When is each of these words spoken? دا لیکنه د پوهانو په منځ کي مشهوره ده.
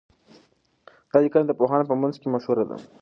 دا 1.11 1.17
لیکنه 1.23 1.45
د 1.47 1.51
پوهانو 1.59 1.89
په 1.89 1.95
منځ 2.01 2.13
کي 2.21 2.27
مشهوره 2.33 2.63
ده. 2.69 2.77